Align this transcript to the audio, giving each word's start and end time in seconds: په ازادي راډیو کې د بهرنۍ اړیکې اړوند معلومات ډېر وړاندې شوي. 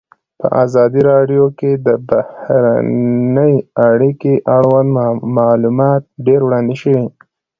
په 0.39 0.47
ازادي 0.63 1.01
راډیو 1.11 1.45
کې 1.59 1.71
د 1.85 1.87
بهرنۍ 2.09 3.55
اړیکې 3.89 4.33
اړوند 4.57 4.89
معلومات 5.39 6.01
ډېر 6.25 6.39
وړاندې 6.43 6.75
شوي. 6.81 7.05